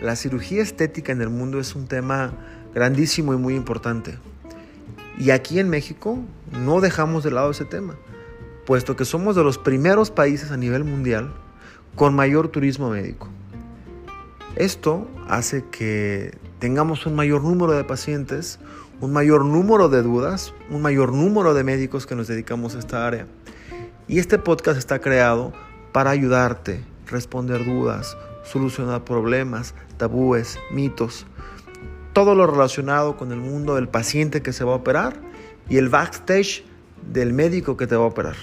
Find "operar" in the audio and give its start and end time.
34.76-35.20, 38.08-38.36